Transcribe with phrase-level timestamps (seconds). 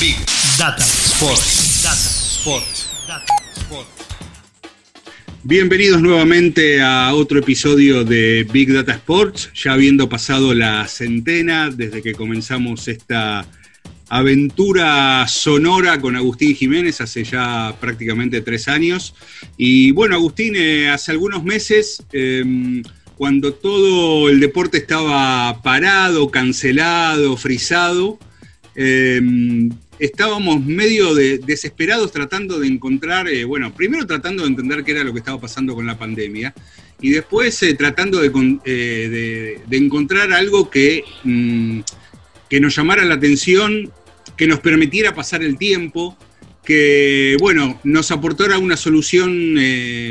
[0.00, 0.14] Big
[0.56, 1.82] Data Sports.
[1.82, 2.88] Data Sports.
[3.08, 3.88] Data Sports.
[5.42, 12.00] Bienvenidos nuevamente a otro episodio de Big Data Sports, ya habiendo pasado la centena desde
[12.00, 13.44] que comenzamos esta
[14.08, 19.16] aventura sonora con Agustín Jiménez hace ya prácticamente tres años.
[19.56, 22.82] Y bueno, Agustín, eh, hace algunos meses, eh,
[23.16, 28.20] cuando todo el deporte estaba parado, cancelado, frisado,
[28.80, 29.20] eh,
[29.98, 35.04] estábamos medio de, desesperados tratando de encontrar, eh, bueno, primero tratando de entender qué era
[35.04, 36.54] lo que estaba pasando con la pandemia
[37.00, 41.80] y después eh, tratando de, eh, de, encontrar algo que, mmm,
[42.48, 43.92] que nos llamara la atención,
[44.36, 46.16] que nos permitiera pasar el tiempo,
[46.64, 49.56] que, bueno, nos aportara una solución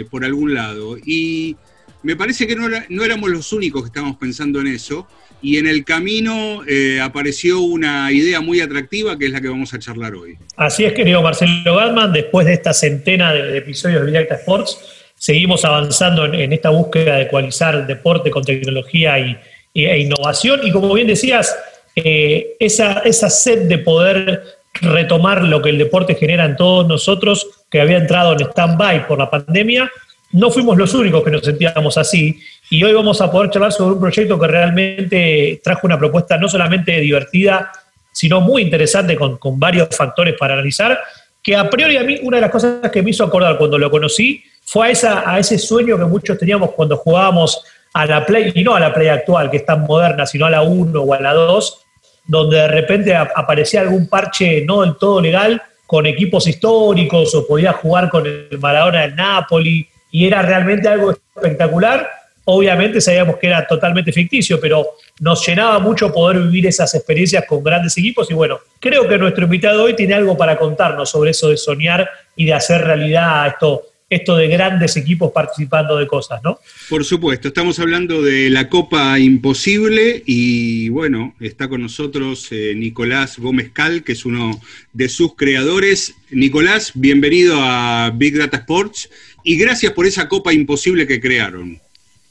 [0.10, 0.98] por algún lado.
[0.98, 1.56] Y
[2.04, 5.08] me parece que no, no, éramos los únicos que estábamos pensando en eso.
[5.42, 9.74] Y en el camino eh, apareció una idea muy atractiva que es la que vamos
[9.74, 10.38] a charlar hoy.
[10.56, 14.78] Así es, querido Marcelo Gatman, después de esta centena de episodios de Directa Sports,
[15.16, 19.38] seguimos avanzando en, esta búsqueda de ecualizar el deporte con tecnología y,
[19.74, 20.62] e innovación.
[20.64, 21.56] Y como bien decías,
[21.96, 24.44] eh, esa, esa sed de poder
[24.82, 29.20] retomar lo que el deporte genera en todos nosotros, que había entrado en stand-by por
[29.20, 29.92] la pandemia,
[30.32, 32.40] no fuimos los únicos que nos sentíamos así.
[32.70, 36.50] Y hoy vamos a poder charlar sobre un proyecto que realmente trajo una propuesta no
[36.50, 37.72] solamente divertida,
[38.12, 41.00] sino muy interesante con, con varios factores para analizar,
[41.42, 43.90] que a priori a mí una de las cosas que me hizo acordar cuando lo
[43.90, 48.52] conocí fue a, esa, a ese sueño que muchos teníamos cuando jugábamos a la Play,
[48.54, 51.14] y no a la Play actual, que es tan moderna, sino a la 1 o
[51.14, 51.82] a la 2,
[52.26, 57.72] donde de repente aparecía algún parche no del todo legal con equipos históricos o podía
[57.72, 62.17] jugar con el Maradona del Napoli y era realmente algo espectacular.
[62.50, 64.86] Obviamente sabíamos que era totalmente ficticio, pero
[65.20, 69.44] nos llenaba mucho poder vivir esas experiencias con grandes equipos y bueno, creo que nuestro
[69.44, 73.84] invitado hoy tiene algo para contarnos sobre eso de soñar y de hacer realidad esto
[74.10, 76.60] esto de grandes equipos participando de cosas, ¿no?
[76.90, 83.38] Por supuesto, estamos hablando de la Copa Imposible y bueno, está con nosotros eh, Nicolás
[83.38, 84.62] Gómez Cal, que es uno
[84.94, 86.16] de sus creadores.
[86.32, 89.10] Nicolás, bienvenido a Big Data Sports
[89.44, 91.82] y gracias por esa Copa Imposible que crearon.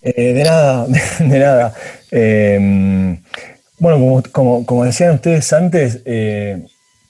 [0.06, 0.86] Eh, de nada,
[1.18, 1.74] de nada.
[2.10, 3.18] Eh,
[3.78, 6.02] bueno, como, como, como, decían ustedes antes,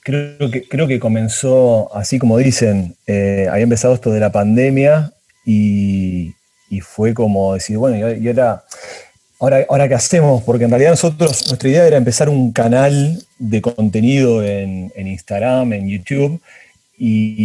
[0.07, 5.11] Creo que, creo que comenzó, así como dicen, eh, había empezado esto de la pandemia
[5.45, 6.33] y,
[6.69, 8.63] y fue como decir, bueno, y ahora,
[9.37, 13.61] ahora, ahora qué hacemos, porque en realidad nosotros, nuestra idea era empezar un canal de
[13.61, 16.39] contenido en, en Instagram, en YouTube,
[16.97, 17.35] y,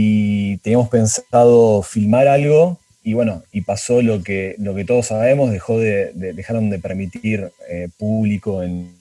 [0.53, 5.51] y teníamos pensado filmar algo y bueno, y pasó lo que, lo que todos sabemos,
[5.51, 8.93] dejó de, de dejaron de permitir eh, público en,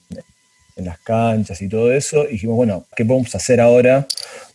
[0.75, 4.07] en las canchas y todo eso, y dijimos, bueno, ¿qué podemos hacer ahora?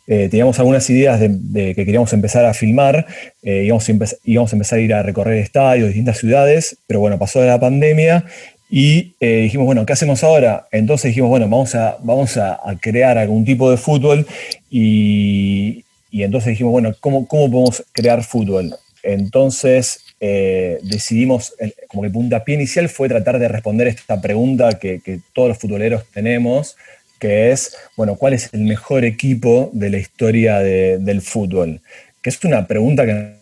[0.08, 3.06] Eh, teníamos algunas ideas de, que queríamos empezar a filmar,
[3.42, 3.92] eh, íbamos, a
[4.24, 8.24] íbamos, a empezar a ir a recorrer estadios, distintas ciudades, pero bueno, pasó la pandemia
[8.68, 10.66] y dijimos, bueno, ¿qué hacemos ahora?
[10.72, 14.26] Entonces dijimos, bueno, vamos a, vamos a, a crear algún tipo de fútbol
[14.70, 18.76] y, y, entonces dijimos, bueno, ¿cómo, ¿cómo podemos crear fútbol?
[19.06, 21.54] Entonces eh, decidimos,
[21.88, 26.04] como que el puntapié inicial fue tratar de responder esta pregunta que, todos los futboleros
[26.12, 26.76] tenemos,
[27.20, 31.80] que es, bueno, ¿cuál es el mejor equipo de la historia de, del fútbol?
[32.20, 33.36] Que es una pregunta que en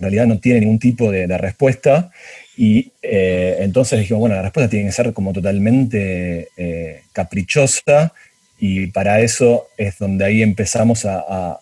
[0.00, 2.10] realidad no tiene ningún tipo de, respuesta.
[2.56, 8.12] Y eh, entonces dijimos, bueno, la respuesta tiene que ser como totalmente eh, caprichosa
[8.58, 11.58] y para eso es donde ahí empezamos a,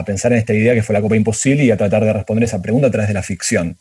[0.00, 2.44] a pensar en esta idea que fue la Copa Imposible y a tratar de responder
[2.44, 3.76] esa pregunta a través de la ficción.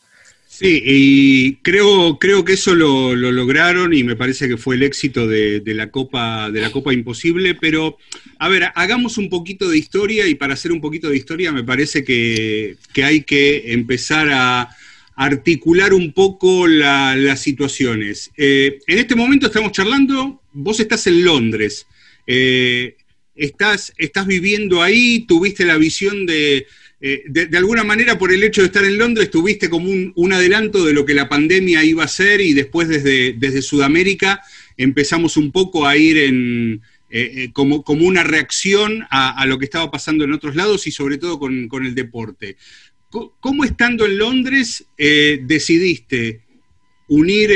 [0.47, 4.83] Sí, y creo, creo que eso lo, lo lograron y me parece que fue el
[4.83, 7.97] éxito de, la Copa, de la Copa Imposible, pero
[8.39, 11.65] a ver, hagamos un poquito de historia y para hacer un poquito de historia me
[11.65, 14.69] parece que, que hay que empezar a
[15.15, 18.31] articular un poco la, las situaciones.
[18.37, 21.85] Eh, en este momento estamos charlando, vos estás en Londres.
[22.27, 22.95] Eh,
[23.35, 23.93] estás,
[24.25, 26.67] viviendo ahí, tuviste la visión de,
[27.01, 30.33] eh, de, de, alguna manera por el hecho de estar en Londres, tuviste como un,
[30.33, 34.41] adelanto de lo que la pandemia iba a ser y después desde, desde Sudamérica
[34.77, 39.91] empezamos un poco a ir en, eh, como, como, una reacción a, lo que estaba
[39.91, 42.57] pasando en otros lados y sobre todo con, con el deporte.
[43.39, 46.41] ¿Cómo estando en Londres decidiste
[47.07, 47.51] unir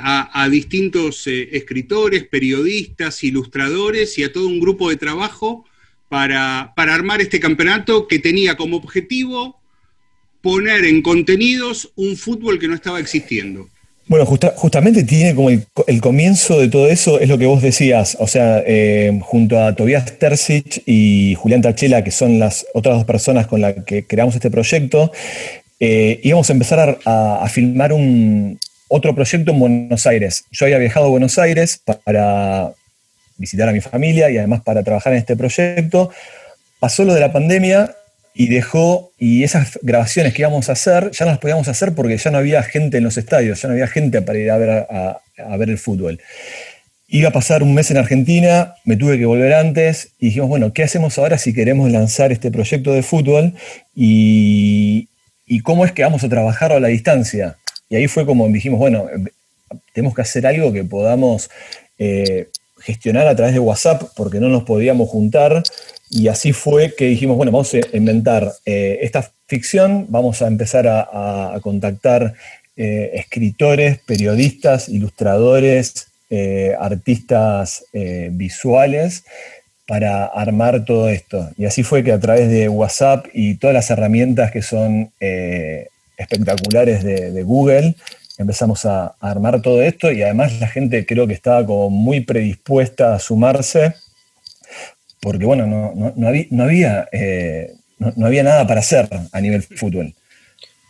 [0.00, 5.64] a, a, distintos escritores, periodistas, ilustradores y a todo un grupo de trabajo
[6.08, 9.58] para, para armar este campeonato que tenía como objetivo
[10.40, 13.68] poner en contenidos un fútbol que no estaba existiendo.
[14.06, 18.26] Bueno, justamente tiene como el, comienzo de todo eso, es lo que vos decías, o
[18.26, 23.46] sea, eh, junto a Tobias Terzic y Julián Tachela, que son las otras dos personas
[23.46, 25.12] con las que creamos este proyecto,
[25.78, 28.58] eh, íbamos a empezar a, filmar un,
[28.88, 30.44] otro proyecto en Buenos Aires.
[30.50, 32.72] Yo había viajado a Buenos Aires para
[33.36, 36.10] visitar a mi familia y además para trabajar en este proyecto.
[36.80, 37.94] Pasó lo de la pandemia
[38.38, 42.16] y dejó, y esas grabaciones que íbamos a hacer, ya no las podíamos hacer porque
[42.16, 44.70] ya no había gente en los estadios, ya no había gente para ir a ver,
[44.70, 46.20] a, ver el fútbol.
[47.08, 50.72] Iba a pasar un mes en Argentina, me tuve que volver antes y dijimos, bueno,
[50.72, 53.54] ¿qué hacemos ahora si queremos lanzar este proyecto de fútbol?
[53.92, 55.08] Y,
[55.64, 57.56] cómo es que vamos a trabajar a la distancia.
[57.88, 59.06] Y ahí fue como dijimos, bueno,
[59.92, 61.50] tenemos que hacer algo que podamos
[61.98, 62.48] eh,
[62.80, 65.62] gestionar a través de WhatsApp porque no nos podíamos juntar
[66.10, 70.86] y así fue que dijimos, bueno, vamos a inventar eh, esta ficción, vamos a empezar
[70.88, 72.34] a, contactar
[72.76, 77.84] eh, escritores, periodistas, ilustradores, eh, artistas
[78.30, 79.24] visuales
[79.86, 81.50] para armar todo esto.
[81.56, 85.10] Y así fue que a través de WhatsApp y todas las herramientas que son
[86.18, 87.94] espectaculares de, Google,
[88.36, 93.14] empezamos a, armar todo esto y además la gente creo que estaba como muy predispuesta
[93.14, 93.94] a sumarse
[95.20, 100.14] porque bueno, no, había, eh, no, había, nada para hacer a nivel fútbol.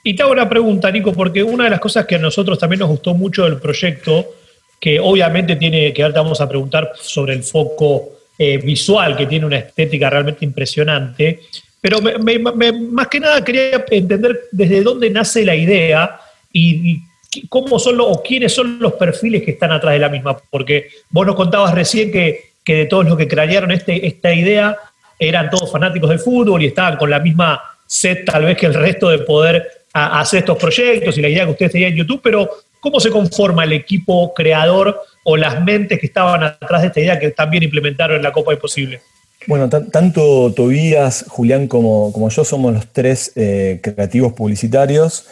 [0.05, 2.81] Y te hago una pregunta, Nico, porque una de las cosas que a nosotros también
[2.81, 4.35] nos gustó mucho del proyecto,
[4.81, 9.47] que obviamente tiene que ahora vamos a preguntar sobre el foco eh, visual, que tiene
[9.47, 11.41] una estética realmente impresionante,
[11.81, 16.21] pero más que nada quería entender desde dónde nace la idea
[16.53, 17.03] y,
[17.51, 20.89] cómo son los, o quiénes son los perfiles que están atrás de la misma, porque
[21.11, 24.77] vos nos contabas recién que que de todos los que crearon este, esta idea
[25.19, 28.75] eran todos fanáticos del fútbol y estaban con la misma sed tal vez que el
[28.75, 32.47] resto de poder hacer estos proyectos y la idea que ustedes tenían en YouTube, pero
[32.79, 37.19] ¿cómo se conforma el equipo creador o las mentes que estaban atrás de esta idea
[37.19, 39.01] que también implementaron en la Copa Imposible?
[39.49, 45.27] Bueno, tanto Tobías, Julián como, como, yo somos los tres eh, creativos publicitarios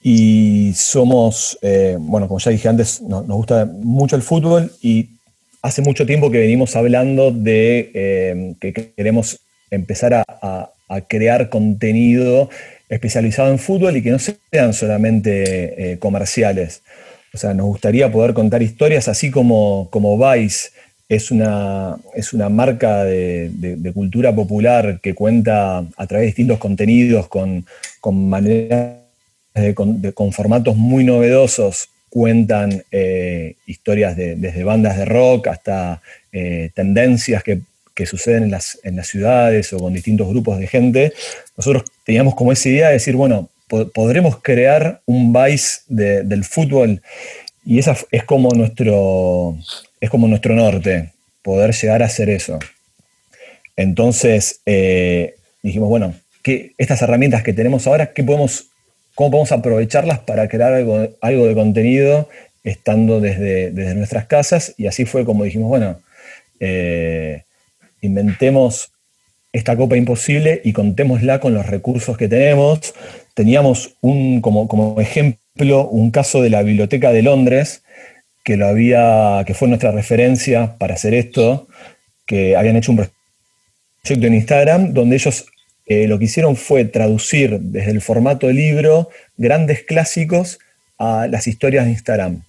[0.00, 5.08] y somos, eh, bueno, como ya dije antes, nos gusta mucho el fútbol y
[5.62, 9.40] hace mucho tiempo que venimos hablando de eh, que queremos
[9.72, 10.70] empezar a,
[11.08, 12.48] crear contenido
[12.88, 16.82] especializado en fútbol y que no sean solamente comerciales.
[17.34, 20.16] O sea, nos gustaría poder contar historias así como, como
[21.08, 27.28] es una, es una marca de, cultura popular que cuenta a través de distintos contenidos
[27.28, 27.64] con,
[28.00, 28.96] con maneras,
[30.14, 36.00] con formatos muy novedosos cuentan eh, historias desde bandas de rock hasta
[36.32, 37.60] eh, tendencias que,
[38.06, 41.12] suceden en las, en las, ciudades o con distintos grupos de gente.
[41.58, 47.02] Nosotros teníamos como esa idea de decir, bueno, podremos crear un vice del fútbol
[47.66, 49.58] y esa es como nuestro,
[50.00, 51.10] es como nuestro norte,
[51.42, 52.58] poder llegar a hacer eso.
[53.76, 58.68] Entonces eh, dijimos, bueno, que estas herramientas que tenemos ahora, ¿qué podemos
[59.16, 62.28] cómo podemos aprovecharlas para crear algo, algo de contenido
[62.62, 64.74] estando desde, desde, nuestras casas.
[64.76, 65.98] Y así fue como dijimos, bueno,
[66.60, 67.42] eh,
[68.02, 68.92] inventemos
[69.52, 72.94] esta copa imposible y contémosla con los recursos que tenemos.
[73.36, 77.82] Teníamos un, como, como ejemplo un caso de la Biblioteca de Londres,
[78.42, 81.68] que, lo había, que fue nuestra referencia para hacer esto,
[82.24, 85.44] que habían hecho un proyecto en Instagram donde ellos
[85.84, 90.58] eh, lo que hicieron fue traducir desde el formato libro grandes clásicos
[90.96, 92.42] a las historias de Instagram.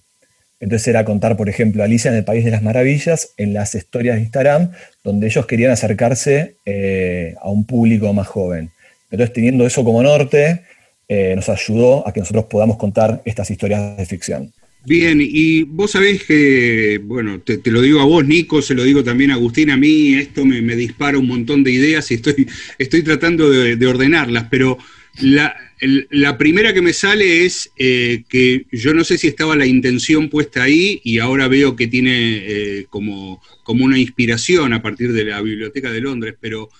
[0.58, 4.16] Entonces era contar, por ejemplo, Alicia en el País de las Maravillas en las historias
[4.16, 4.72] de Instagram,
[5.04, 8.70] donde ellos querían acercarse eh, a un público más joven.
[9.10, 10.62] Entonces, teniendo eso como norte,
[11.08, 14.52] eh, nos ayudó a que nosotros podamos contar estas historias de ficción.
[14.84, 19.02] Bien, y vos sabés que, bueno, te, lo digo a vos, Nico, se lo digo
[19.02, 22.46] también a Agustín, a mí esto me, dispara un montón de ideas y estoy,
[22.78, 24.78] estoy tratando de, ordenarlas, pero
[25.20, 30.28] la, primera que me sale es eh, que yo no sé si estaba la intención
[30.28, 35.24] puesta ahí y ahora veo que tiene eh, como, como una inspiración a partir de
[35.24, 36.70] la Biblioteca de Londres, pero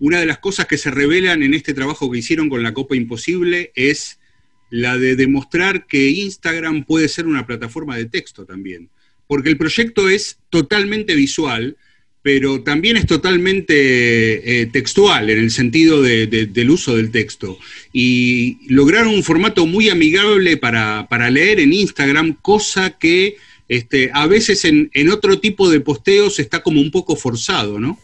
[0.00, 2.96] una de las cosas que se revelan en este trabajo que hicieron con la Copa
[2.96, 4.18] Imposible es
[4.70, 8.88] la de demostrar que Instagram puede ser una plataforma de texto también,
[9.26, 11.76] porque el proyecto es totalmente visual
[12.22, 17.58] pero también es totalmente eh, textual en el sentido del uso del texto.
[17.92, 23.36] Y lograron un formato muy amigable para, leer en Instagram, cosa que
[23.68, 27.98] este, a veces en, otro tipo de posteos está como un poco forzado, ¿no?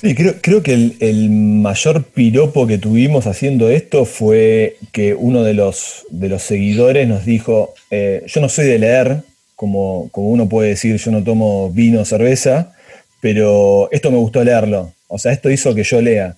[0.00, 6.06] Sí, creo, que el, mayor piropo que tuvimos haciendo esto fue que uno de los,
[6.08, 9.18] de los seguidores nos dijo, eh, yo no soy de leer,
[9.56, 12.72] como, como uno puede decir, yo no tomo vino o cerveza,
[13.20, 14.90] pero esto me gustó leerlo.
[15.06, 16.34] O sea, esto hizo que yo lea.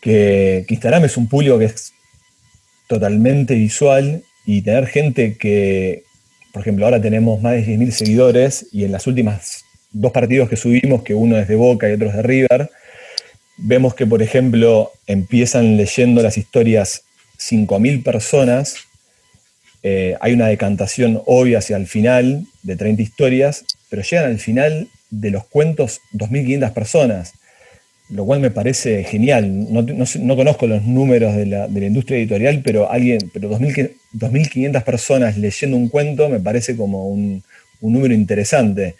[0.00, 1.92] Que, Instagram es un público que es
[2.86, 6.04] totalmente visual y tener gente que,
[6.52, 10.56] por ejemplo, ahora tenemos más de 10.000 seguidores y en las últimas dos partidos que
[10.56, 12.70] subimos, que uno es de Boca y otro es de River,
[13.56, 17.02] vemos que, por ejemplo, empiezan leyendo las historias
[17.38, 18.76] 5.000 personas,
[19.82, 24.88] eh, hay una decantación obvia hacia el final de 30 historias, pero llegan al final
[25.10, 27.34] de los cuentos 2.500 personas,
[28.10, 29.72] lo cual me parece genial.
[29.72, 35.88] No, conozco los números de la, industria editorial, pero alguien, pero 2.500 personas leyendo un
[35.88, 37.42] cuento me parece como un,
[37.80, 38.96] número interesante.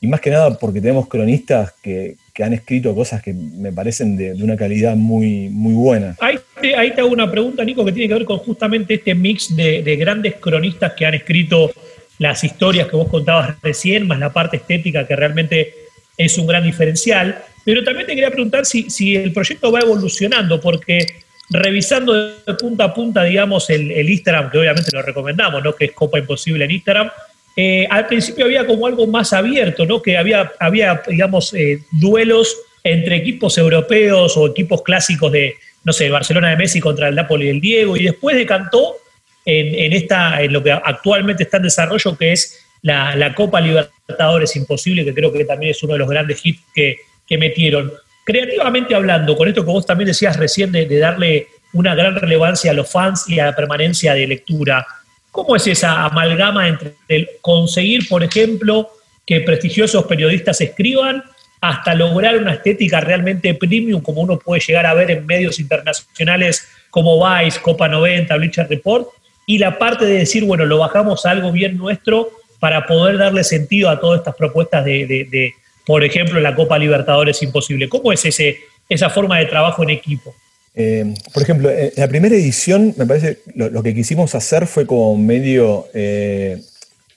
[0.00, 4.32] Y más que nada porque tenemos cronistas que, han escrito cosas que me parecen de,
[4.32, 6.16] una calidad muy, muy buena.
[6.20, 9.14] Ahí te, ahí te, hago una pregunta, Nico, que tiene que ver con justamente este
[9.14, 11.70] mix de, de grandes cronistas que han escrito
[12.18, 15.74] las historias que vos contabas recién, más la parte estética que realmente
[16.16, 17.42] es un gran diferencial.
[17.64, 21.06] Pero también te quería preguntar si, si el proyecto va evolucionando, porque
[21.50, 25.74] revisando de punta a punta, digamos, el, Instagram, que obviamente lo recomendamos, ¿no?
[25.74, 27.10] que es Copa Imposible en Instagram,
[27.56, 30.00] eh, al principio había como algo más abierto, ¿no?
[30.00, 35.54] que había, había digamos, eh, duelos entre equipos europeos o equipos clásicos de,
[35.84, 38.96] no sé, Barcelona de Messi contra el Napoli del Diego, y después decantó
[39.44, 45.04] en, esta, en lo que actualmente está en desarrollo, que es la, Copa Libertadores Imposible,
[45.04, 46.96] que creo que también es uno de los grandes hits que,
[47.38, 47.92] metieron.
[48.24, 52.74] Creativamente hablando, con esto que vos también decías recién de, darle una gran relevancia a
[52.74, 54.84] los fans y a la permanencia de lectura,
[55.30, 56.94] ¿cómo es esa amalgama entre
[57.40, 58.90] conseguir, por ejemplo,
[59.26, 61.22] que prestigiosos periodistas escriban
[61.60, 66.66] hasta lograr una estética realmente premium como uno puede llegar a ver en medios internacionales
[66.88, 69.08] como Vice, Copa 90, Bleacher Report,
[69.46, 73.44] y la parte de decir, bueno, lo bajamos a algo bien nuestro para poder darle
[73.44, 77.88] sentido a todas estas propuestas de, por ejemplo, la Copa Libertadores Imposible.
[77.88, 80.34] ¿Cómo es ese, esa forma de trabajo en equipo?
[80.82, 85.14] Eh, por ejemplo, en la primera edición, me parece, lo, que quisimos hacer fue como
[85.14, 86.62] medio eh,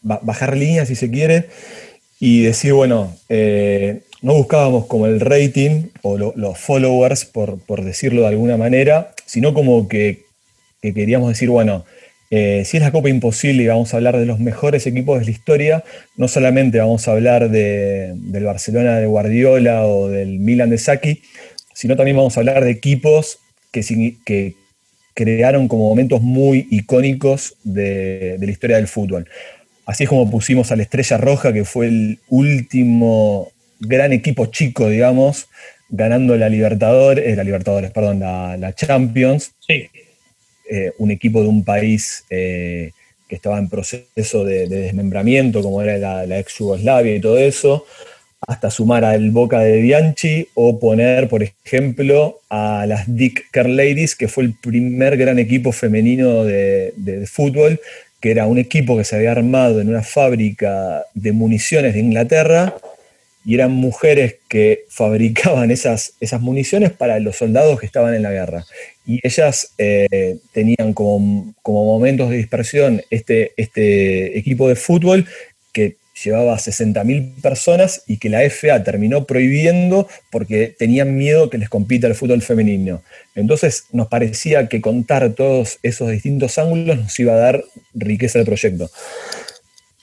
[0.02, 1.46] bajar líneas, si se quiere,
[2.20, 8.28] y decir, bueno, eh, no buscábamos como el rating o los followers, por, decirlo de
[8.28, 10.26] alguna manera, sino como que,
[10.82, 11.86] que queríamos decir, bueno,
[12.32, 15.26] eh, si es la Copa Imposible y vamos a hablar de los mejores equipos de
[15.26, 15.84] la historia,
[16.18, 21.22] no solamente vamos a hablar del Barcelona de Guardiola o del Milan de Saki,
[21.74, 23.40] sino también vamos a hablar de equipos
[23.74, 24.56] que,
[25.16, 29.28] crearon como momentos muy icónicos de, la historia del fútbol.
[29.86, 34.90] Así es como pusimos a la Estrella Roja, que fue el último gran equipo chico,
[34.90, 35.50] digamos,
[35.90, 39.52] ganando la Libertadores, eh, la Libertadores, perdón, la, la Champions.
[39.60, 39.90] Sí.
[40.70, 42.92] Eh, un equipo de un país eh,
[43.28, 47.86] que estaba en proceso de, desmembramiento, como era la, ex Yugoslavia y todo eso,
[48.48, 54.16] hasta sumar al Boca de Bianchi o poner, por ejemplo, a las Dick Care Ladies,
[54.16, 56.94] que fue el primer gran equipo femenino de,
[57.32, 57.80] fútbol,
[58.20, 62.76] que era un equipo que se había armado en una fábrica de municiones de Inglaterra
[63.46, 68.32] y eran mujeres que fabricaban esas, esas municiones para los soldados que estaban en la
[68.32, 68.66] guerra.
[69.06, 75.28] Y ellas eh, tenían como, como, momentos de dispersión este, este equipo de fútbol
[75.74, 81.70] que llevaba 60.000 personas y que la FA terminó prohibiendo porque tenían miedo que les
[81.70, 83.02] compita el fútbol femenino.
[83.36, 88.46] Entonces nos parecía que contar todos esos distintos ángulos nos iba a dar riqueza al
[88.46, 88.90] proyecto.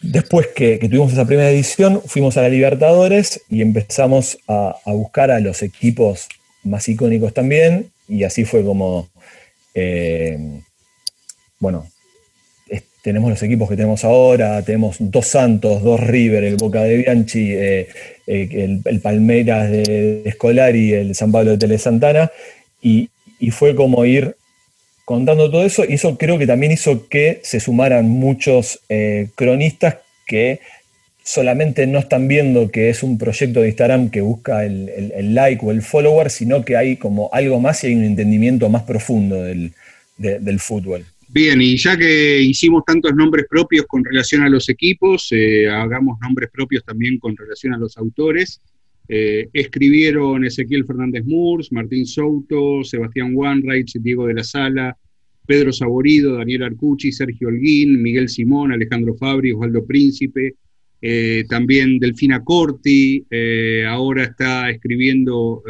[0.00, 5.40] Después que, tuvimos esa primera edición, fuimos a la Libertadores y empezamos a, buscar a
[5.40, 6.26] los equipos
[6.62, 9.10] más icónicos también, y así fue como,
[9.74, 10.62] eh,
[11.58, 11.86] bueno,
[13.02, 17.52] tenemos los equipos que tenemos ahora, tenemos dos Santos, dos River, el Boca de Bianchi,
[17.52, 17.88] eh,
[18.26, 22.30] eh, el, Palmeiras de, Escolar y el San Pablo de Tele Santana,
[22.82, 24.36] y, y fue como ir
[25.10, 29.96] contando todo eso, y eso creo que también hizo que se sumaran muchos eh, cronistas
[30.24, 30.60] que
[31.24, 35.72] solamente no están viendo que es un proyecto de Instagram que busca el, like o
[35.72, 39.72] el follower, sino que hay como algo más y hay un entendimiento más profundo del,
[40.60, 41.04] fútbol.
[41.32, 46.18] Bien, y ya que hicimos tantos nombres propios con relación a los equipos, eh, hagamos
[46.20, 48.60] nombres propios también con relación a los autores.
[49.06, 54.96] Eh, escribieron Ezequiel Fernández Murs, Martín Souto, Sebastián Wanreich, Diego de la Sala,
[55.46, 60.56] Pedro Saborido, Daniel Arcucci, Sergio Holguín, Miguel Simón, Alejandro Fabri, Osvaldo Príncipe,
[61.00, 63.24] eh, también Delfina Corti,
[63.86, 65.62] ahora está escribiendo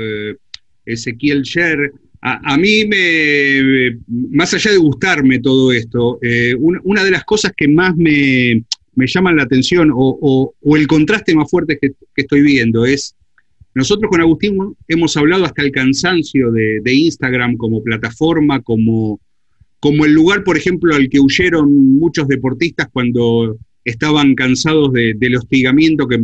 [0.87, 1.93] Ezequiel Sher.
[2.23, 3.99] A, mí, me,
[4.31, 6.19] más allá de gustarme todo esto,
[6.59, 8.63] una, de las cosas que más me,
[8.95, 13.17] llaman la atención o, el contraste más fuerte que estoy viendo es
[13.75, 14.59] nosotros con Agustín
[14.89, 19.21] hemos hablado hasta el cansancio de, Instagram como plataforma, como,
[19.79, 26.09] como el lugar, por ejemplo, al que huyeron muchos deportistas cuando estaban cansados del hostigamiento
[26.09, 26.19] que,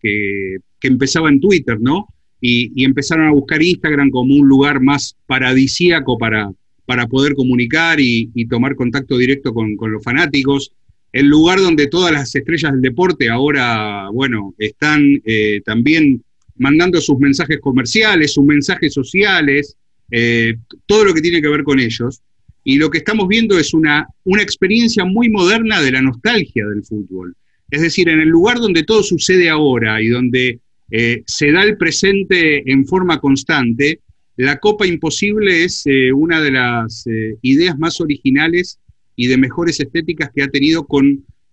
[0.00, 2.08] que, empezaba en Twitter, ¿no?
[2.40, 6.52] Y, empezaron a buscar Instagram como un lugar más paradisíaco para,
[6.86, 10.72] para poder comunicar y, tomar contacto directo con, los fanáticos.
[11.12, 16.22] El lugar donde todas las estrellas del deporte ahora, bueno, están eh, también
[16.56, 19.76] mandando sus mensajes comerciales, sus mensajes sociales,
[20.10, 22.20] eh, todo lo que tiene que ver con ellos.
[22.64, 26.84] Y lo que estamos viendo es una, una experiencia muy moderna de la nostalgia del
[26.84, 27.34] fútbol.
[27.70, 31.76] Es decir, en el lugar donde todo sucede ahora y donde eh, se da el
[31.76, 34.00] presente en forma constante,
[34.36, 37.04] la Copa Imposible es eh, una de las
[37.42, 38.78] ideas más originales
[39.16, 40.86] y de mejores estéticas que ha tenido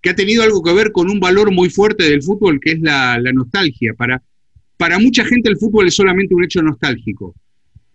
[0.01, 2.79] que ha tenido algo que ver con un valor muy fuerte del fútbol, que es
[2.79, 3.95] la, la nostalgia.
[3.95, 4.21] Para,
[4.77, 7.33] para mucha gente el fútbol es solamente un hecho nostálgico,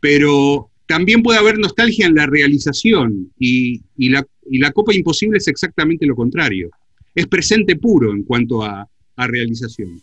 [0.01, 6.17] pero también puede haber nostalgia en la realización y, la, Copa Imposible es exactamente lo
[6.17, 6.69] contrario.
[7.15, 10.01] Es presente puro en cuanto a, realización.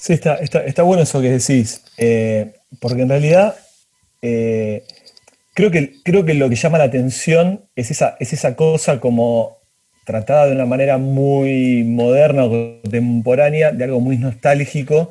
[0.00, 3.56] Sí, está, está, bueno eso que decís, eh, porque en realidad
[4.22, 4.84] eh,
[5.54, 9.58] creo, que, creo que lo que llama la atención es esa, es esa cosa como
[10.04, 15.10] tratada de una manera muy moderna o contemporánea, de algo muy nostálgico,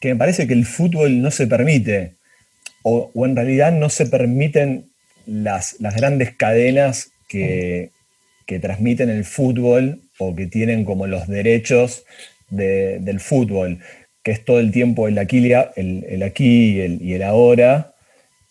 [0.00, 2.12] que me parece que el fútbol no se permite,
[2.82, 4.84] o, en realidad no se permiten
[5.26, 7.90] las, las grandes cadenas que,
[8.60, 12.04] transmiten el fútbol o que tienen como los derechos
[12.48, 13.80] del fútbol,
[14.26, 17.94] que es todo el tiempo el aquí, el, aquí y el, ahora.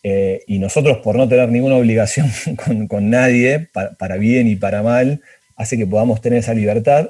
[0.04, 2.32] Eh, y nosotros, por no tener ninguna obligación
[2.88, 5.20] con, nadie, para, bien y para mal,
[5.58, 7.10] hace que podamos tener esa libertad.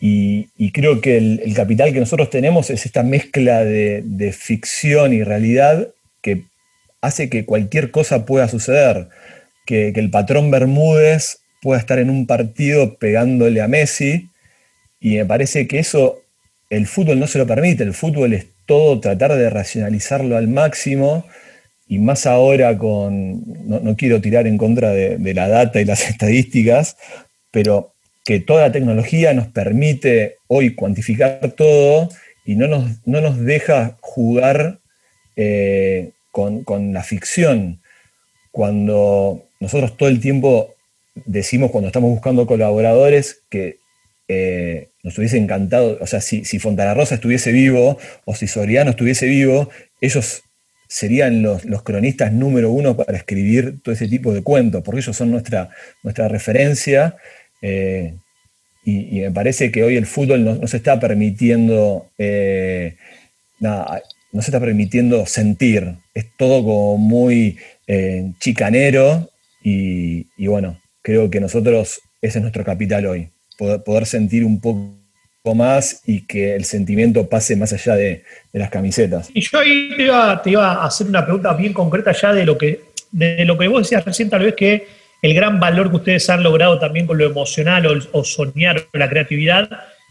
[0.00, 5.88] Y, creo que el, capital que nosotros tenemos es esta mezcla de, ficción y realidad
[6.22, 6.44] que
[7.00, 9.08] hace que cualquier cosa pueda suceder.
[9.66, 14.28] Que, el patrón Bermúdez pueda estar en un partido pegándole a Messi.
[15.00, 16.20] Y me parece que eso
[16.70, 17.82] el fútbol no se lo permite.
[17.82, 21.26] El fútbol es todo tratar de racionalizarlo al máximo.
[21.86, 26.96] Y más ahora con, no, quiero tirar en contra de la data y las estadísticas,
[27.50, 27.92] pero
[28.24, 32.08] que toda la tecnología nos permite hoy cuantificar todo
[32.44, 34.78] y no nos, no nos deja jugar
[35.34, 37.80] eh, con, la ficción.
[38.52, 40.74] Cuando nosotros todo el tiempo
[41.26, 43.78] decimos cuando estamos buscando colaboradores que
[44.32, 49.70] eh, nos hubiese encantado, o sea, si, si estuviese vivo o si Soriano estuviese vivo,
[50.00, 50.44] ellos
[50.86, 55.32] serían los, cronistas número uno para escribir todo ese tipo de cuentos, porque ellos son
[55.32, 55.70] nuestra,
[56.04, 57.16] nuestra referencia
[57.60, 58.14] eh,
[58.84, 62.94] y, me parece que hoy el fútbol no, se está permitiendo eh,
[63.58, 65.96] no se está permitiendo sentir.
[66.14, 67.58] Es todo como muy
[68.38, 69.28] chicanero
[69.60, 73.30] y, bueno, creo que nosotros, ese es nuestro capital hoy,
[73.60, 79.30] poder, sentir un poco más y que el sentimiento pase más allá de, las camisetas.
[79.34, 82.80] Y yo ahí te iba, a hacer una pregunta bien concreta ya de lo que,
[83.12, 84.86] de lo que vos decías recién, tal vez que
[85.22, 89.08] el gran valor que ustedes han logrado también con lo emocional o, soñar o la
[89.08, 89.68] creatividad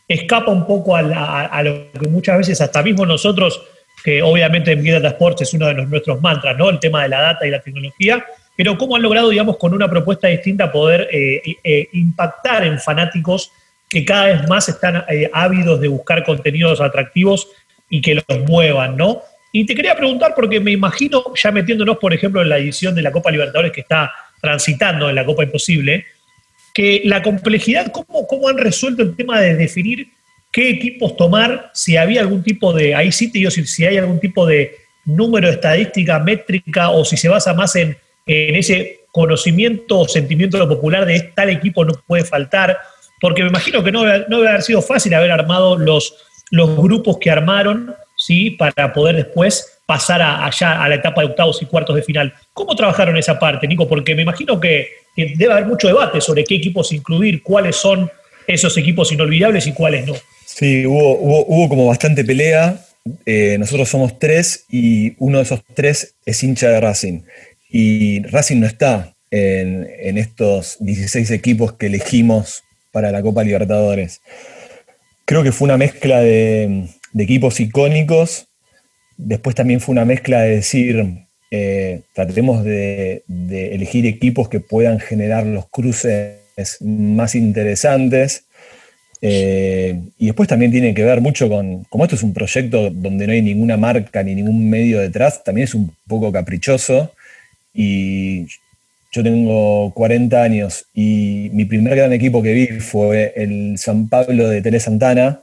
[0.08, 3.62] escapa un poco a, lo que muchas veces hasta mismo nosotros,
[4.04, 6.70] que obviamente en Vida Sports es uno de nuestros mantras, ¿no?
[6.70, 8.26] El tema de la data y la tecnología,
[8.60, 13.54] pero cómo han logrado, digamos, con una propuesta distinta poder eh, eh, impactar en fanáticos
[13.88, 17.48] que cada vez más están eh, ávidos de buscar contenidos atractivos
[17.90, 19.22] y que los muevan, ¿no?
[19.54, 23.02] Y te quería preguntar, porque me imagino, ya metiéndonos, por ejemplo, en la edición de
[23.02, 26.06] la Copa Libertadores que está transitando en la Copa Imposible,
[26.74, 30.10] que la complejidad, ¿cómo, cómo han resuelto el tema de definir
[30.52, 34.20] qué equipos tomar, si había algún tipo de, ahí sí te digo, si, hay algún
[34.20, 37.74] tipo de número estadística, métrica, o si se basa más
[38.30, 42.78] en, ese conocimiento o sentimiento popular de tal equipo no puede faltar,
[43.20, 46.16] porque me imagino que no, debe haber sido fácil haber armado los,
[46.52, 48.52] grupos que armaron, ¿sí?
[48.52, 52.34] Para poder después pasar allá a la etapa de octavos y cuartos de final.
[52.54, 53.88] ¿Cómo trabajaron esa parte, Nico?
[53.88, 58.10] Porque me imagino que, debe haber mucho debate sobre qué equipos incluir, cuáles son
[58.48, 60.14] esos equipos inolvidables y cuáles no.
[60.46, 62.80] Sí, hubo, hubo, como bastante pelea
[63.26, 67.22] eh, nosotros somos tres y uno de esos tres es hincha de Racing.
[67.70, 74.22] Y Racing no está en, estos 16 equipos que elegimos para la Copa Libertadores.
[75.26, 78.48] Creo que fue una mezcla de, equipos icónicos.
[79.18, 85.46] Después también fue una mezcla de decir, eh, tratemos de, elegir equipos que puedan generar
[85.46, 86.40] los cruces
[86.82, 88.46] más interesantes.
[89.22, 93.28] Eh, y después también tiene que ver mucho con, como esto es un proyecto donde
[93.28, 97.12] no hay ninguna marca ni ningún medio detrás, también es un poco caprichoso.
[97.74, 98.48] Y
[99.12, 104.48] yo tengo 40 años y mi primer gran equipo que vi fue el San Pablo
[104.48, 105.42] de Tele Santana.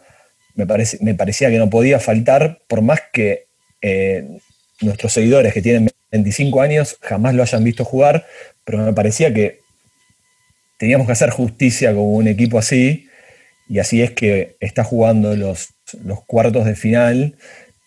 [0.55, 3.47] Me, parece, me parecía que no podía faltar, por más que
[3.83, 4.27] eh,
[4.81, 8.25] nuestros seguidores que tienen 25 años jamás lo hayan visto jugar,
[8.65, 9.61] pero me parecía que
[10.79, 13.09] teníamos que hacer justicia con un equipo así,
[13.69, 15.69] y así es que está jugando los,
[16.05, 17.37] los cuartos de final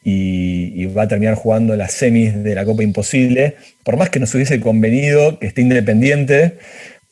[0.04, 4.34] y, va a terminar jugando las semis de la Copa Imposible, por más que nos
[4.34, 6.58] hubiese convenido que esté independiente,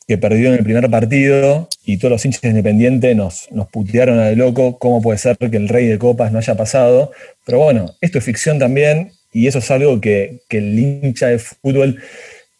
[0.06, 4.26] que perdió en el primer partido y todos los hinchas independientes nos, nos putearon a
[4.26, 7.12] de loco, cómo puede ser que el rey de copas no haya pasado,
[7.44, 12.00] pero bueno, esto es ficción también y eso es algo que, el hincha de fútbol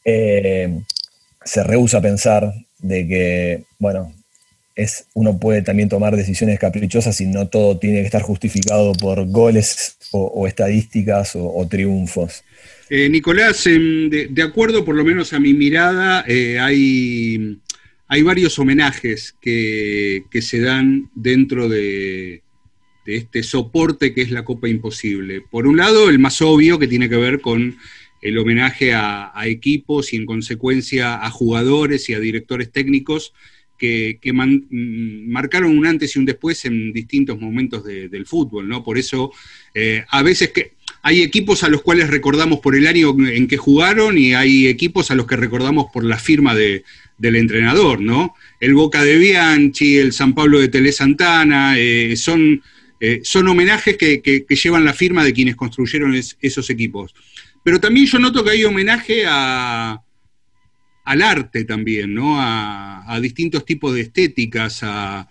[0.05, 0.79] eh,
[1.43, 4.13] se rehúsa a pensar de que, bueno,
[4.79, 9.27] es, uno puede también tomar decisiones caprichosas y no todo tiene que estar justificado por
[9.27, 12.45] goles o, estadísticas o, triunfos.
[12.91, 17.59] Eh, Nicolás, de, acuerdo por lo menos a mi mirada, eh, hay,
[18.07, 22.43] hay varios homenajes que, se dan dentro de,
[23.05, 25.41] este soporte que es la Copa Imposible.
[25.41, 27.77] Por un lado, el más obvio que tiene que ver con
[28.21, 33.33] el homenaje a equipos y en consecuencia a jugadores y a directores técnicos
[33.79, 38.83] que, mm, marcaron un antes y un después en distintos momentos del fútbol, ¿no?
[38.83, 39.33] Por eso,
[39.75, 43.57] eh, a veces que hay equipos a los cuales recordamos por el año en que
[43.57, 48.35] jugaron y hay equipos a los que recordamos por la firma del entrenador, ¿no?
[48.61, 52.63] El Boca de Bianchi, el San Pablo de Tele Santana, eh, son,
[53.01, 57.15] eh, son homenajes que, llevan la firma de quienes construyeron esos equipos.
[57.63, 60.01] Pero también yo noto que hay homenaje a,
[61.09, 62.37] al arte también, ¿no?
[62.39, 65.27] A, distintos tipos de estéticas, a,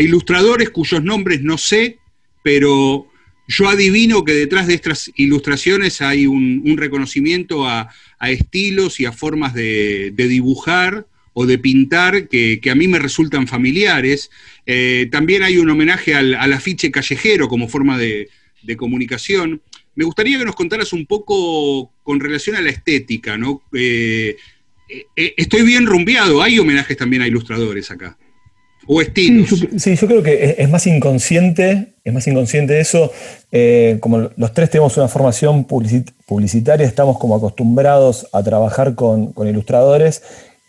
[0.00, 1.98] ilustradores cuyos nombres no sé,
[2.42, 3.06] pero
[3.46, 7.88] yo adivino que detrás de estas ilustraciones hay un, reconocimiento a,
[8.20, 14.30] estilos y a formas de, dibujar o de pintar que, a mí me resultan familiares.
[14.66, 18.28] Eh, también hay un homenaje al, afiche callejero como forma de,
[18.76, 19.62] comunicación.
[19.94, 23.62] Me gustaría que nos contaras un poco con relación a la estética, ¿no?
[23.72, 24.36] Eh,
[25.16, 28.16] estoy bien rumbeado, hay homenajes también a ilustradores acá.
[28.86, 29.50] O estilos.
[29.76, 33.12] Sí, yo, creo que es, más inconsciente, es más inconsciente eso.
[33.52, 40.22] Eh, como los tres tenemos una formación publicitaria, estamos como acostumbrados a trabajar con, ilustradores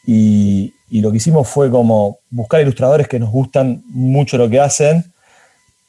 [0.05, 5.05] y, lo que hicimos fue como buscar ilustradores que nos gustan mucho lo que hacen.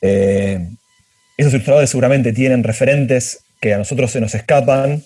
[0.00, 5.02] esos ilustradores seguramente tienen referentes que a nosotros se nos escapan.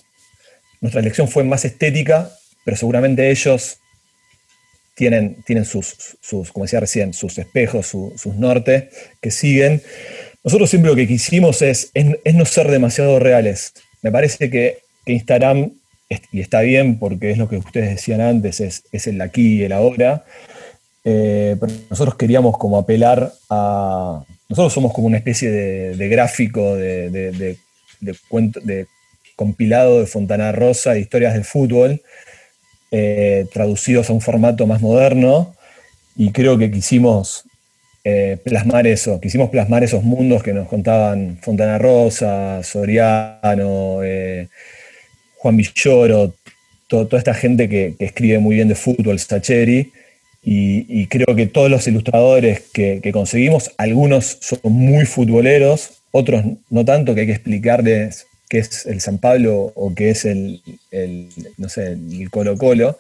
[0.83, 2.31] Nuestra elección fue más estética
[2.67, 3.79] pero seguramente ellos
[4.97, 8.91] tienen, tienen sus, sus, como decía recién, sus espejos, sus norte
[9.23, 9.83] que siguen.
[10.43, 13.73] Nosotros siempre lo que quisimos es, es, no ser demasiado reales.
[14.03, 15.71] Me parece que, Instagram,
[16.33, 19.63] y está bien porque es lo que ustedes decían antes, es, es el aquí y
[19.63, 20.25] el ahora,
[21.05, 24.25] eh, pero nosotros queríamos como apelar a...
[24.49, 27.57] Nosotros somos como una especie de, gráfico, de, de,
[28.01, 28.87] de
[29.37, 32.01] compilado de Fontana Rosa, de historias del fútbol,
[32.91, 35.55] eh, traducidos a un formato más moderno
[36.17, 37.45] y creo que quisimos
[38.05, 44.47] eh, plasmar eso, quisimos plasmar esos mundos que nos contaban Fontana Rosa, Soriano, eh,
[45.39, 46.33] Juan Villoro,
[46.87, 49.91] toda esta gente que, escribe muy bien de fútbol, Stacheri,
[50.49, 57.13] y, creo que todos los ilustradores que, conseguimos, algunos son muy futboleros, otros no tanto,
[57.13, 60.63] que hay que explicarles que es el San Pablo o que es el,
[61.57, 62.99] no sé, el Colo Colo,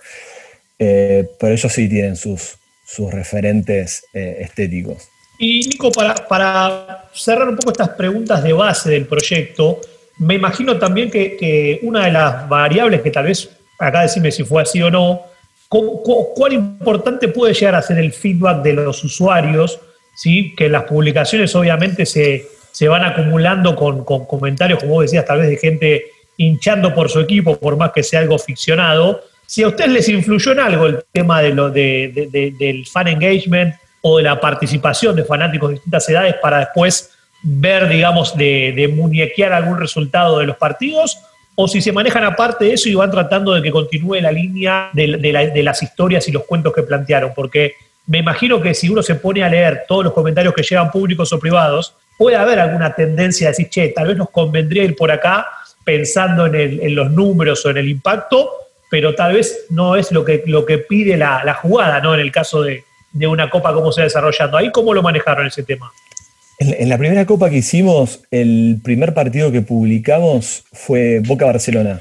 [0.78, 2.56] eh, pero ellos sí tienen sus,
[2.87, 5.09] sus referentes eh, estéticos.
[5.38, 9.80] Y Nico, para, para, cerrar un poco estas preguntas de base del proyecto,
[10.18, 14.62] me imagino también que, una de las variables que tal vez, acá decime si fue
[14.62, 15.22] así o no,
[15.68, 19.78] cuán importante puede llegar a ser el feedback de los usuarios,
[20.16, 20.54] ¿sí?
[20.56, 25.48] que las publicaciones obviamente se, se van acumulando con, comentarios, como vos decías, tal vez
[25.48, 26.04] de gente
[26.36, 29.22] hinchando por su equipo, por más que sea algo ficcionado.
[29.46, 34.18] Si a ustedes les influyó en algo el tema de lo del fan engagement o
[34.18, 37.12] de la participación de fanáticos de distintas edades para después
[37.42, 41.16] ver, digamos, de, muñequear algún resultado de los partidos,
[41.54, 44.90] o si se manejan aparte de eso y van tratando de que continúe la línea
[44.92, 47.72] de, las historias y los cuentos que plantearon, porque
[48.06, 51.32] me imagino que si uno se pone a leer todos los comentarios que llegan públicos
[51.32, 55.11] o privados, puede haber alguna tendencia a decir, che, tal vez nos convendría ir por
[55.11, 55.46] acá
[55.85, 58.50] pensando en, los números o en el impacto,
[58.90, 62.14] pero tal vez no es lo que, lo que pide la, jugada, ¿no?
[62.14, 64.57] En el caso de, de una copa, cómo se va desarrollando.
[64.57, 65.92] ¿Ahí cómo lo manejaron ese tema?
[66.59, 72.00] En, la primera copa que hicimos, el primer partido que publicamos fue Boca-Barcelona.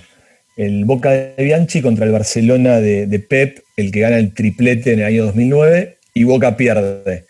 [0.56, 5.00] El Boca de Bianchi contra el Barcelona de, Pep, el que gana el triplete en
[5.00, 7.26] el año 2009, y Boca pierde.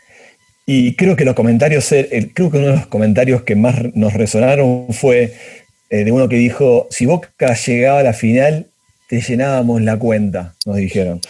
[0.66, 4.88] Y creo que los comentarios, creo que uno de los comentarios que más nos resonaron
[4.92, 5.34] fue
[5.90, 8.68] eh, de uno que dijo, si Boca llegaba a la final,
[9.08, 11.22] te llenábamos la cuenta, nos dijeron.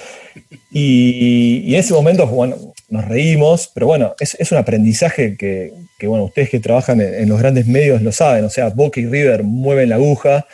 [0.71, 2.55] Y, en ese momento, bueno,
[2.89, 5.73] nos reímos, pero bueno, es, un aprendizaje que,
[6.07, 9.43] bueno, ustedes que trabajan en, los grandes medios lo saben, o sea, Boca y River
[9.43, 10.45] mueven la aguja.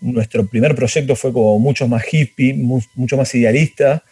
[0.00, 4.04] Nuestro primer proyecto fue como mucho más hippie, mucho más idealista.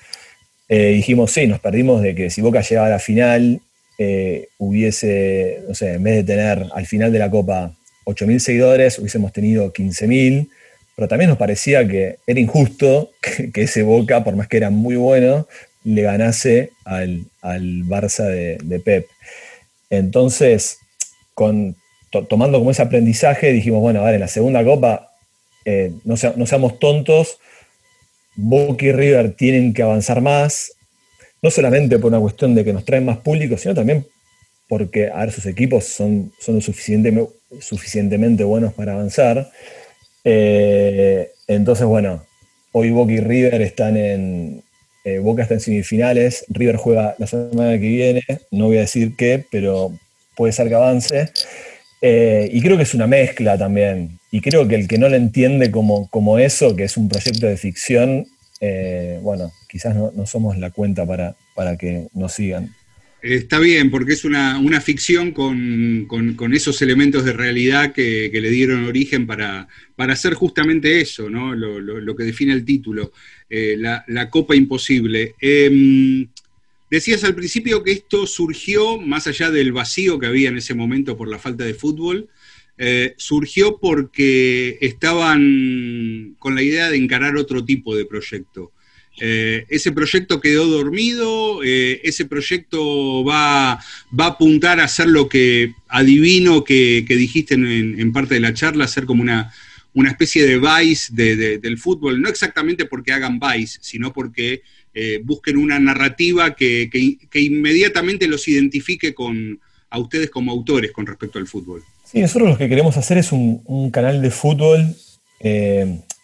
[0.69, 3.61] Eh, dijimos, sí, nos perdimos de que si Boca llegaba a la final,
[3.99, 8.99] eh, hubiese, no sé, en vez de tener al final de la Copa 8.000 seguidores,
[8.99, 10.49] hubiésemos tenido 15.000,
[10.97, 13.11] pero también nos parecía que era injusto
[13.53, 15.47] que ese Boca, por más que era muy bueno,
[15.85, 19.07] le ganase al, Barça de, Pep.
[19.91, 20.79] Entonces,
[21.35, 21.77] con,
[22.29, 25.13] tomando como ese aprendizaje, dijimos, bueno, a ver, en la segunda copa,
[25.65, 27.39] eh, no, seamos tontos,
[28.37, 30.73] Boca y River tienen que avanzar más,
[31.43, 34.07] no solamente por una cuestión de que nos traen más público, sino también
[34.69, 39.51] porque a sus equipos son, son lo suficientemente buenos para avanzar.
[40.25, 42.23] Eh, entonces, bueno,
[42.73, 44.63] hoy Boca y River están en,
[45.05, 49.17] eh, Boca está en semifinales, River juega la semana que viene, no voy a decir
[49.17, 49.93] qué, pero
[50.37, 51.31] puede ser que avance.
[52.03, 54.19] Eh, y creo que es una mezcla también.
[54.31, 57.47] Y creo que el que no lo entiende como, como eso, que es un proyecto
[57.47, 58.27] de ficción,
[58.61, 62.75] eh, bueno, quizás no, somos la cuenta para, para que nos sigan.
[63.21, 69.27] Está bien, porque es una, ficción con, esos elementos de realidad que, le dieron origen
[69.27, 69.67] para,
[69.97, 71.53] para, hacer justamente eso, ¿no?
[71.55, 73.13] lo, que define el título,
[73.51, 75.35] eh, la, Copa Imposible.
[75.41, 76.29] Em,
[76.89, 81.17] decías al principio que esto surgió, más allá del vacío que había en ese momento
[81.17, 82.29] por la falta de fútbol,
[82.81, 88.71] eh, surgió porque estaban con la idea de encarar otro tipo de proyecto.
[89.21, 93.81] Eh, ese proyecto quedó dormido, eh, ese proyecto va,
[94.19, 98.85] va, a apuntar a hacer lo que adivino que, dijiste en, parte de la charla,
[98.85, 99.53] hacer como una,
[99.93, 104.63] una especie de vice del fútbol, no exactamente porque hagan vice, sino porque
[105.25, 106.89] busquen una narrativa que,
[107.35, 109.59] inmediatamente los identifique con,
[109.91, 111.83] a ustedes como autores con respecto al fútbol.
[112.11, 114.95] Sí, nosotros lo que queremos hacer es un, canal de fútbol,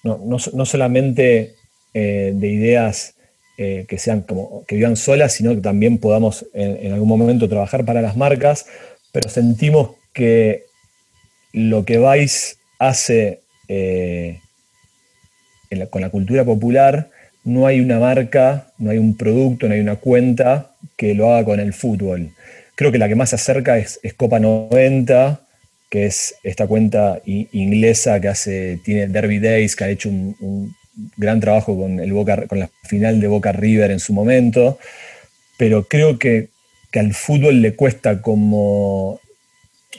[0.03, 0.19] no,
[0.53, 1.55] no solamente
[1.97, 3.15] eh, de ideas
[3.57, 7.85] eh, que sean como que vivan solas, sino que también podamos en, algún momento trabajar
[7.85, 8.67] para las marcas,
[9.13, 10.65] pero sentimos que
[11.53, 14.41] lo que Vice hace eh,
[15.89, 17.11] con la cultura popular,
[17.45, 21.45] no hay una marca, no hay un producto, no hay una cuenta que lo haga
[21.45, 22.33] con el fútbol.
[22.75, 25.44] Creo que la que más se acerca es, Copa 90,
[25.95, 30.75] que es esta cuenta inglesa que hace, tiene Derby Days, que ha hecho un
[31.17, 34.77] gran trabajo con, el Boca, con la final de Boca River en su momento,
[35.57, 36.49] pero creo que,
[36.95, 39.21] al fútbol le cuesta como,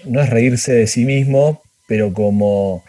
[0.03, 2.83] no es reírse de sí mismo, pero como,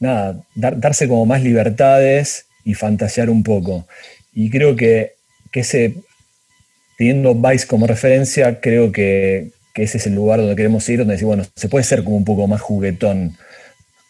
[0.00, 3.86] nada, darse como más libertades y fantasear un poco.
[4.34, 5.12] Y creo que,
[5.52, 5.94] que ese,
[6.98, 11.14] teniendo Vice como referencia, creo que, que ese es el lugar donde queremos ir, donde
[11.14, 13.36] decir, bueno, se puede ser como un poco más juguetón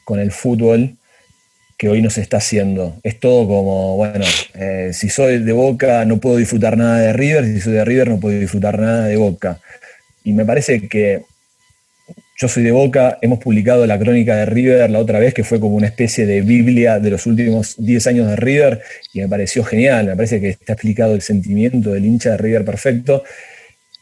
[0.05, 0.97] con el fútbol
[1.77, 2.99] que hoy no se está haciendo.
[3.03, 7.47] Es todo como, bueno, eh, si soy de Boca no puedo disfrutar nada de River,
[7.47, 9.61] si soy de River no puedo disfrutar nada de Boca.
[10.23, 11.23] Y me parece que
[12.41, 15.61] yo soy de Boca, hemos publicado la crónica de River la otra vez, que fue
[15.61, 19.63] como una especie de Biblia de los últimos 10 años de River, y me pareció
[19.63, 23.25] genial, me parece que está explicado el sentimiento del hincha de River perfecto,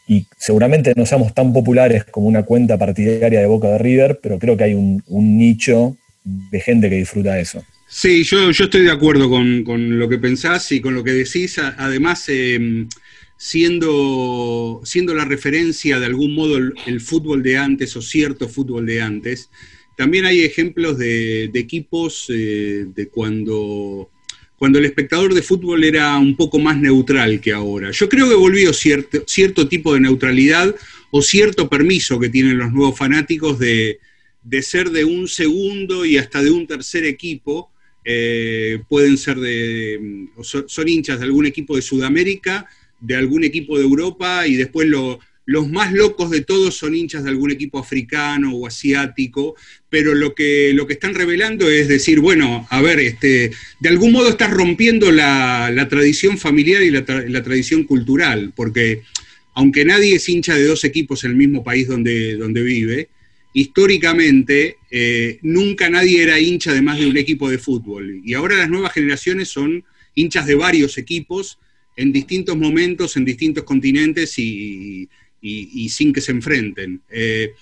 [0.09, 4.39] y seguramente no seamos tan populares como una cuenta partidaria de Boca de River, pero
[4.39, 7.63] creo que hay un, nicho de gente que disfruta eso.
[7.87, 11.59] Sí, yo, yo estoy de acuerdo con, lo que pensás y con lo que decís.
[11.59, 12.89] Además, em,
[13.37, 19.03] siendo, siendo la referencia de algún modo el, fútbol de antes o cierto fútbol de
[19.03, 19.51] antes,
[19.95, 24.09] también hay ejemplos de, equipos eh, de cuando,
[24.59, 27.91] cuando el espectador de fútbol era un poco más neutral que ahora.
[27.91, 30.75] Yo creo que volvió cierto, cierto tipo de neutralidad
[31.11, 33.99] o cierto permiso que tienen los nuevos fanáticos de,
[34.61, 37.71] ser de un segundo y hasta de un tercer equipo.
[38.03, 42.67] Eh, pueden ser de, son, hinchas de algún equipo de Sudamérica,
[42.99, 47.23] de algún equipo de Europa y después lo, los más locos de todos son hinchas
[47.23, 49.55] de algún equipo africano o asiático,
[49.89, 54.11] pero lo que, lo que están revelando es decir, bueno, a ver, este, de algún
[54.11, 59.01] modo estás rompiendo la, tradición familiar y la, tradición cultural, porque
[59.55, 63.09] aunque nadie es hincha de dos equipos en el mismo país donde, donde vive,
[63.51, 68.21] históricamente eh, nunca nadie era hincha de más de un equipo de fútbol.
[68.23, 69.83] Y ahora las nuevas generaciones son
[70.13, 71.57] hinchas de varios equipos
[71.95, 75.09] en distintos momentos, en distintos continentes y,
[75.41, 77.01] y, sin que se enfrenten.
[77.09, 77.53] Eh,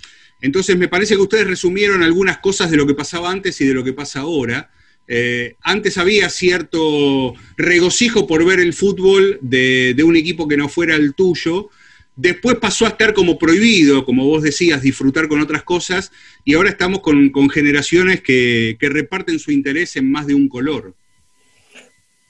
[0.41, 3.73] entonces me parece que ustedes resumieron algunas cosas de lo que pasaba antes y de
[3.73, 4.69] lo que pasa ahora.
[5.07, 10.95] Eh, antes había cierto regocijo por ver el fútbol de, un equipo que no fuera
[10.95, 11.69] el tuyo.
[12.15, 16.11] Después pasó a estar como prohibido, como vos decías, disfrutar con otras cosas.
[16.43, 20.93] Y ahora estamos con, generaciones que, reparten su interés en más de un color.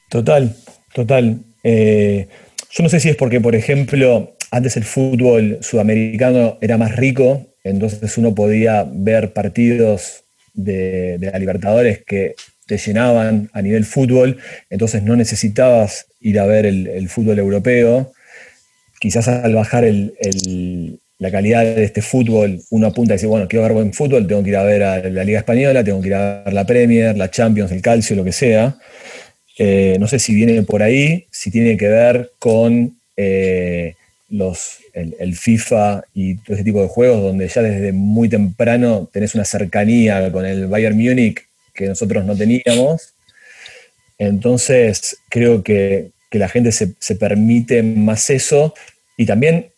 [0.09, 0.55] Total,
[0.93, 1.43] total.
[1.63, 2.27] Eh,
[2.71, 7.47] yo no sé si es porque, por ejemplo, antes el fútbol sudamericano era más rico,
[7.63, 14.37] entonces uno podía ver partidos de, la Libertadores que te llenaban a nivel fútbol,
[14.69, 18.11] entonces no necesitabas ir a ver el, fútbol europeo.
[18.99, 19.85] Quizás al bajar
[21.19, 24.43] la calidad de este fútbol, uno apunta y dice, bueno, quiero ver buen fútbol, tengo
[24.43, 27.17] que ir a ver a la Liga Española, tengo que ir a ver la Premier,
[27.17, 28.77] la Champions, el Calcio, lo que sea.
[29.57, 33.95] Eh, no sé si viene por ahí, si tiene que ver con eh,
[34.29, 39.35] los, el, FIFA y todo ese tipo de juegos, donde ya desde muy temprano tenés
[39.35, 43.13] una cercanía con el Bayern Múnich que nosotros no teníamos.
[44.17, 48.75] Entonces, creo que, la gente se, permite más eso
[49.15, 49.71] y también,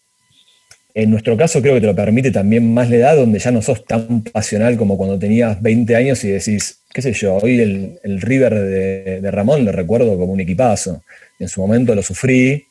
[0.94, 3.62] en nuestro caso, creo que te lo permite también más la edad, donde ya no
[3.62, 8.22] sos tan pasional como cuando tenías 20 años y decís, qué sé yo, hoy el,
[8.22, 11.02] River de, de Ramón lo recuerdo como un equipazo.
[11.38, 12.66] En su momento lo sufrí,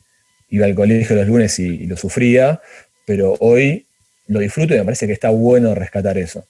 [0.49, 2.61] iba al colegio los lunes y, lo sufría,
[3.05, 3.85] pero hoy
[4.27, 6.45] lo disfruto y me parece que está bueno rescatar eso.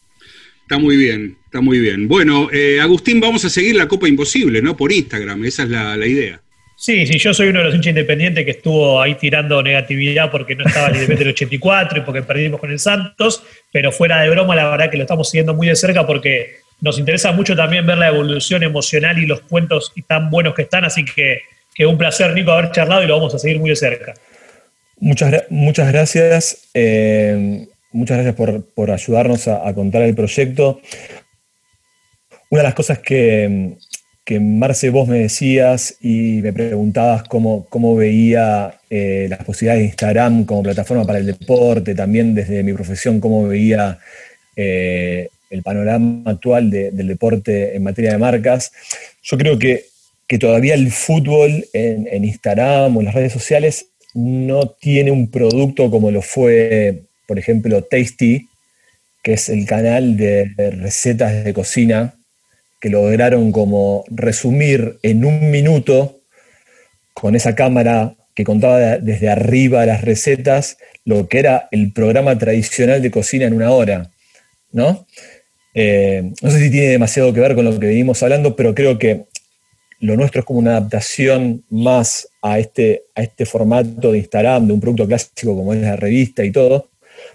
[0.61, 2.07] Está muy bien, está muy bien.
[2.07, 4.77] Bueno, eh, Agustín, vamos a seguir la Copa Imposible, ¿no?
[4.77, 6.39] Por Instagram, esa es la, idea.
[6.77, 10.55] Sí, sí, yo soy uno de los hinchas independientes que estuvo ahí tirando negatividad porque
[10.55, 14.55] no estaba el del 84 y porque perdimos con el Santos, pero fuera de broma,
[14.55, 17.97] la verdad que lo estamos siguiendo muy de cerca porque nos interesa mucho también ver
[17.97, 21.41] la evolución emocional y los cuentos tan buenos que están, así que
[21.79, 24.13] que un placer, Nico, haber charlado y lo vamos a seguir muy de cerca.
[24.97, 26.67] Muchas, muchas gracias.
[26.73, 30.81] Eh, muchas gracias por, ayudarnos a, contar el proyecto.
[32.49, 33.77] Una de las cosas que,
[34.25, 39.87] que Marce, vos me decías y me preguntabas cómo, cómo veía eh, las posibilidades de
[39.87, 43.99] Instagram como plataforma para el deporte, también desde mi profesión, cómo veía
[44.57, 48.73] eh, el panorama actual del deporte en materia de marcas.
[49.23, 49.88] Yo creo que
[50.29, 55.89] que todavía el fútbol en, Instagram o en las redes sociales no tiene un producto
[55.89, 58.47] como lo fue, por ejemplo, Tasty,
[59.23, 62.13] que es el canal de recetas de cocina,
[62.79, 66.19] que lograron como resumir en un minuto
[67.15, 73.01] con esa cámara que contaba desde arriba las recetas lo que era el programa tradicional
[73.01, 74.11] de cocina en una hora,
[74.71, 75.07] ¿no?
[75.73, 78.99] Eh, no sé si tiene demasiado que ver con lo que venimos hablando, pero creo
[78.99, 79.25] que
[79.99, 84.73] lo nuestro es como una adaptación más a este, a este formato de Instagram, de
[84.73, 86.89] un producto clásico como es la revista y todo,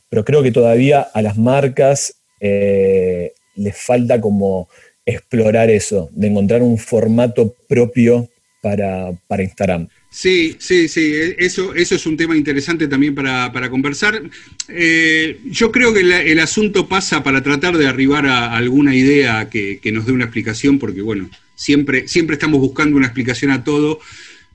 [0.09, 4.68] pero creo que todavía a las marcas eh, les falta como
[5.07, 8.29] explorar eso, de encontrar un formato propio
[8.64, 9.88] para, Instagram.
[10.11, 14.22] Sí, sí, sí, eso, eso es un tema interesante también para, conversar.
[14.68, 19.81] Eh, yo creo que el asunto pasa para tratar de arribar a alguna idea que,
[19.83, 24.00] que nos dé una explicación, porque bueno, siempre, siempre estamos buscando una explicación a todo.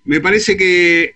[0.06, 1.14] Me parece que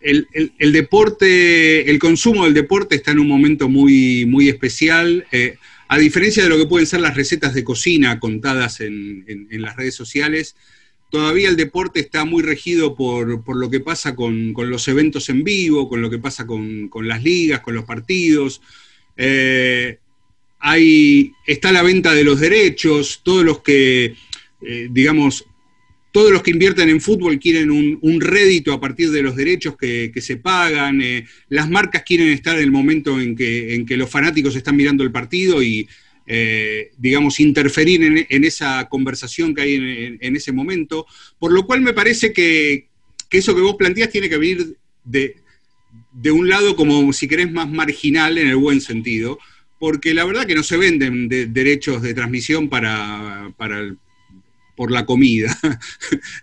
[0.00, 5.26] el, deporte, el consumo del deporte está en un momento muy, muy especial.
[5.32, 5.56] Eh,
[5.88, 9.94] a diferencia de lo que pueden ser las recetas de cocina contadas en, las redes
[9.94, 10.56] sociales,
[11.12, 15.86] todavía el deporte está muy regido por, lo que pasa con, los eventos en vivo,
[15.86, 18.62] con lo que pasa con, las ligas, con los partidos.
[19.18, 19.98] Eh,
[20.58, 24.14] hay, está la venta de los derechos, todos los que
[24.62, 25.44] eh, digamos,
[26.12, 30.12] todos los que invierten en fútbol quieren un, rédito a partir de los derechos que,
[30.16, 34.08] se pagan, eh, las marcas quieren estar en el momento en que, en que los
[34.08, 35.86] fanáticos están mirando el partido y,
[36.26, 41.06] eh, digamos, interferir en, esa conversación que hay en, ese momento,
[41.38, 42.88] por lo cual me parece que,
[43.30, 45.36] eso que vos planteás tiene que venir de,
[46.12, 49.38] de un lado como, si querés, más marginal en el buen sentido,
[49.78, 53.52] porque la verdad que no se venden derechos de transmisión para,
[54.74, 55.56] por la comida.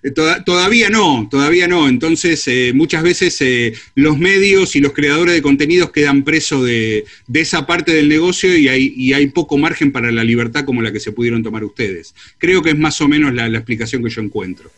[0.45, 1.87] todavía no, todavía no.
[1.87, 7.05] Entonces, eh, muchas veces eh, los medios y los creadores de contenidos quedan presos de,
[7.33, 10.99] esa parte del negocio y hay, hay, poco margen para la libertad como la que
[10.99, 12.13] se pudieron tomar ustedes.
[12.37, 14.69] Creo que es más o menos la explicación que yo encuentro.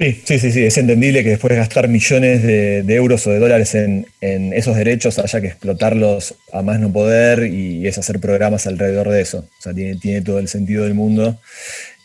[0.00, 3.38] Sí, sí, sí, sí, es entendible que después de gastar millones de, euros o de
[3.38, 8.66] dólares en, esos derechos haya que explotarlos a más no poder y es hacer programas
[8.66, 9.40] alrededor de eso.
[9.58, 11.38] O sea, tiene, tiene todo el sentido del mundo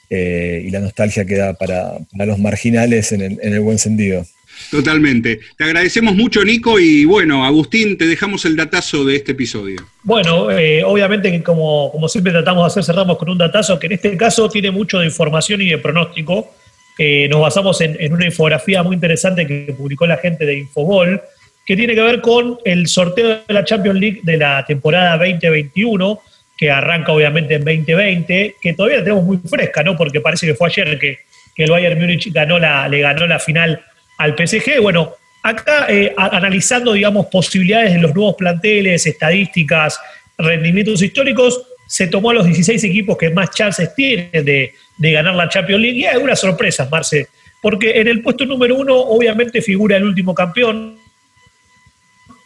[0.09, 4.25] eh, y la nostalgia queda para, los marginales en el, buen sentido.
[4.71, 5.39] Totalmente.
[5.57, 9.77] Te agradecemos mucho, Nico, y bueno, Agustín, te dejamos el datazo de este episodio.
[10.03, 13.93] Bueno, eh, obviamente, como, como siempre tratamos de hacer, cerramos con un datazo que en
[13.93, 16.49] este caso tiene mucho de información y de pronóstico
[16.97, 21.21] eh, nos basamos en, una infografía muy interesante que publicó la gente de Infobol,
[21.65, 26.19] que tiene que ver con el sorteo de la Champions League de la temporada 2021,
[26.57, 29.97] que arranca obviamente en 2020, que todavía la tenemos muy fresca, ¿no?
[29.97, 31.19] Porque parece que fue ayer que,
[31.57, 33.81] el Bayern Múnich ganó la, le ganó la final
[34.17, 34.81] al PSG.
[34.81, 39.97] Bueno, acá eh, analizando, digamos, posibilidades de los nuevos planteles, estadísticas,
[40.37, 45.47] rendimientos históricos, se tomó a los 16 equipos que más chances tienen de, ganar la
[45.47, 45.97] Champions League.
[45.97, 47.27] Y hay algunas sorpresas, Marce,
[47.61, 50.97] porque en el puesto número uno obviamente figura el último campeón,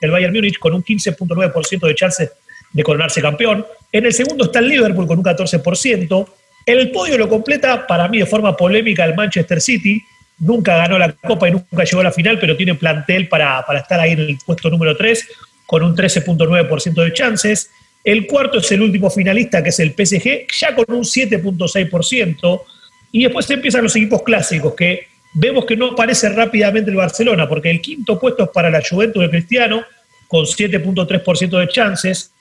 [0.01, 2.31] el Bayern Múnich, con un 15.9% de chances
[2.71, 3.65] de coronarse campeón.
[3.91, 6.27] En el segundo está el Liverpool con un 14%.
[6.65, 10.01] El podio lo completa, para mí de forma polémica, el Manchester City.
[10.39, 13.79] Nunca ganó la Copa y nunca llegó a la final, pero tiene plantel para, para
[13.79, 15.27] estar ahí en el puesto número 3,
[15.65, 17.71] con un 13.9% de chances.
[18.03, 22.61] El cuarto es el último finalista, que es el PSG, ya con un 7.6%.
[23.11, 27.69] Y después empiezan los equipos clásicos, que vemos que no aparece rápidamente el Barcelona, porque
[27.69, 29.83] el quinto puesto es para la Juventus de Cristiano,
[30.27, 32.31] con 7.3% de chances.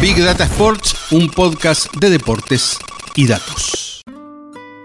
[0.00, 2.78] Big Data Sports, un podcast de deportes
[3.16, 3.97] y datos.